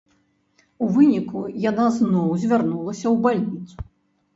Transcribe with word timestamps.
У 0.85 0.87
выніку 0.95 1.45
яна 1.69 1.85
зноў 2.01 2.29
звярнулася 2.49 3.07
ў 3.15 3.17
бальніцу. 3.25 3.75